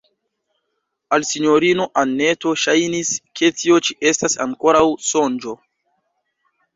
Al 1.17 1.25
sinjorino 1.31 1.83
Anneto 2.03 2.53
ŝajnis, 2.61 3.11
ke 3.41 3.49
tio 3.59 3.77
ĉi 3.89 3.97
estas 4.13 4.37
ankoraŭ 4.47 4.81
sonĝo. 5.09 5.55